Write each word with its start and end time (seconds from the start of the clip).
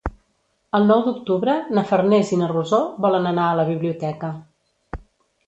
El 0.77 0.87
nou 0.91 1.03
d'octubre 1.07 1.53
na 1.79 1.83
Farners 1.91 2.33
i 2.37 2.41
na 2.41 2.49
Rosó 2.53 2.81
volen 3.07 3.29
anar 3.35 3.45
a 3.51 3.61
la 3.61 3.67
biblioteca. 3.71 4.33